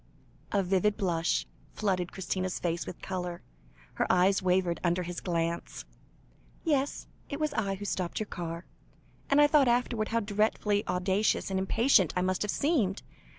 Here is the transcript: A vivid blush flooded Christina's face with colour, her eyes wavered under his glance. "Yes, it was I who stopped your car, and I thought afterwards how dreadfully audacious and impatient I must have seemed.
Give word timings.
A 0.51 0.63
vivid 0.63 0.97
blush 0.97 1.45
flooded 1.75 2.11
Christina's 2.11 2.57
face 2.59 2.87
with 2.87 3.03
colour, 3.03 3.43
her 3.93 4.07
eyes 4.11 4.41
wavered 4.41 4.79
under 4.83 5.03
his 5.03 5.19
glance. 5.19 5.85
"Yes, 6.63 7.05
it 7.29 7.39
was 7.39 7.53
I 7.53 7.75
who 7.75 7.85
stopped 7.85 8.19
your 8.19 8.25
car, 8.25 8.65
and 9.29 9.39
I 9.39 9.45
thought 9.45 9.67
afterwards 9.67 10.09
how 10.09 10.21
dreadfully 10.21 10.83
audacious 10.87 11.51
and 11.51 11.59
impatient 11.59 12.13
I 12.15 12.23
must 12.23 12.41
have 12.41 12.49
seemed. 12.49 13.03